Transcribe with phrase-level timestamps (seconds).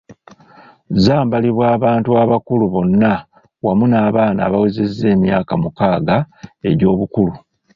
[1.03, 3.13] Zambalibwa abantu abakulu bonna
[3.65, 6.17] wamu n’abaana abawezezza emyaka mukaaga
[6.69, 7.33] egy’obukulu.